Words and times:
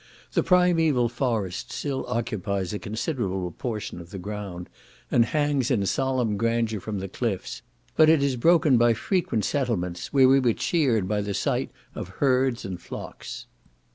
The 0.33 0.41
primaeval 0.41 1.09
forest 1.09 1.71
still 1.71 2.07
occupies 2.07 2.73
a 2.73 2.79
considerable 2.79 3.51
portion 3.51 3.99
of 3.99 4.09
the 4.09 4.17
ground, 4.17 4.67
and 5.11 5.25
hangs 5.25 5.69
in 5.69 5.85
solemn 5.85 6.37
grandeur 6.37 6.79
from 6.79 6.97
the 6.97 7.07
cliffs; 7.07 7.61
but 7.95 8.09
it 8.09 8.23
is 8.23 8.35
broken 8.35 8.79
by 8.79 8.95
frequent 8.95 9.45
settlements, 9.45 10.11
where 10.11 10.27
we 10.27 10.39
were 10.39 10.53
cheered 10.53 11.07
by 11.07 11.21
the 11.21 11.35
sight 11.35 11.69
of 11.93 12.09
herds 12.17 12.65
and 12.65 12.81
flocks. 12.81 13.45